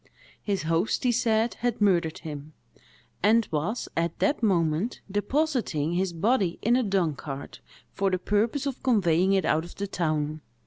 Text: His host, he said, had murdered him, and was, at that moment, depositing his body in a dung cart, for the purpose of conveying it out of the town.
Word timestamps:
His 0.41 0.63
host, 0.63 1.03
he 1.03 1.11
said, 1.11 1.53
had 1.59 1.79
murdered 1.79 2.17
him, 2.17 2.53
and 3.21 3.47
was, 3.51 3.87
at 3.95 4.17
that 4.17 4.41
moment, 4.41 4.99
depositing 5.11 5.91
his 5.93 6.11
body 6.11 6.57
in 6.63 6.75
a 6.75 6.81
dung 6.81 7.13
cart, 7.13 7.59
for 7.93 8.09
the 8.09 8.17
purpose 8.17 8.65
of 8.65 8.81
conveying 8.81 9.33
it 9.33 9.45
out 9.45 9.63
of 9.63 9.75
the 9.75 9.85
town. 9.85 10.41